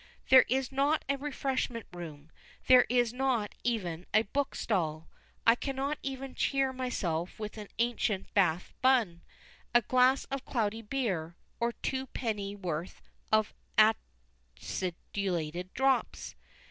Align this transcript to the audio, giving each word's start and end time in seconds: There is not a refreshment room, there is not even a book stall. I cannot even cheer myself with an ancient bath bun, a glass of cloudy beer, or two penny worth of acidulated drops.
There 0.29 0.45
is 0.49 0.71
not 0.71 1.05
a 1.07 1.15
refreshment 1.15 1.85
room, 1.93 2.31
there 2.65 2.87
is 2.89 3.13
not 3.13 3.53
even 3.63 4.07
a 4.15 4.23
book 4.23 4.55
stall. 4.55 5.07
I 5.45 5.53
cannot 5.53 5.99
even 6.01 6.33
cheer 6.33 6.73
myself 6.73 7.37
with 7.37 7.55
an 7.59 7.67
ancient 7.77 8.33
bath 8.33 8.73
bun, 8.81 9.21
a 9.75 9.83
glass 9.83 10.25
of 10.31 10.43
cloudy 10.43 10.81
beer, 10.81 11.35
or 11.59 11.73
two 11.73 12.07
penny 12.07 12.55
worth 12.55 12.99
of 13.31 13.53
acidulated 13.77 15.71
drops. 15.75 16.33